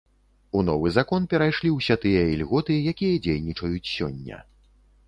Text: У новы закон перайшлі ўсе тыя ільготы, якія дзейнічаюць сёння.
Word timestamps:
У 0.59 0.61
новы 0.69 0.91
закон 0.95 1.27
перайшлі 1.33 1.75
ўсе 1.75 1.99
тыя 2.07 2.25
ільготы, 2.33 2.79
якія 2.95 3.23
дзейнічаюць 3.29 3.89
сёння. 3.97 4.47